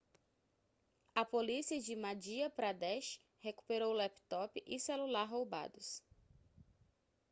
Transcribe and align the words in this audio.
a 1.13 1.23
polícia 1.23 1.79
de 1.79 1.95
madhya 1.95 2.49
pradesh 2.49 3.21
recuperou 3.43 3.91
o 3.91 3.95
laptop 3.97 4.59
e 4.65 4.79
celular 4.79 5.25
roubados 5.25 6.01